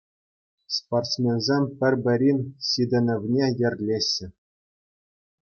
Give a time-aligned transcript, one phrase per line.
[0.75, 2.39] Спортсменсем пӗр-пӗрин
[2.71, 4.27] ҫитӗнӗвне йӗрлеҫҫӗ.